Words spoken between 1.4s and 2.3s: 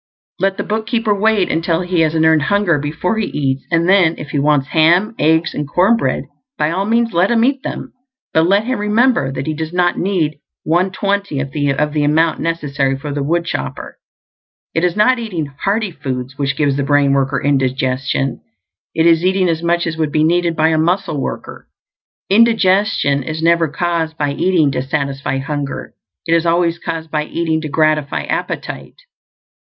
until he has an